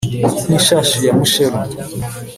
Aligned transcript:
nk'ishashi 0.45 0.97
ya 1.05 1.13
musheru 1.17 1.57